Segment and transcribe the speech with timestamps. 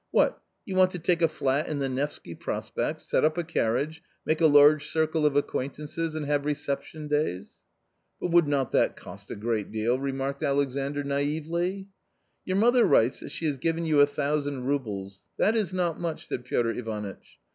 [0.09, 4.41] What, you want to take aflat in the Nevsky Prospect, set up a carrage, make
[4.41, 7.57] a large circle of acquaintances and have reception days?"
[8.19, 11.85] "But would not that cost a great deal?" remarked Alexandr naively."
[12.45, 16.27] Your mother writes that she has given you a thousand roubles; that is not much,"
[16.29, 17.37] said Piotr Ivanitch.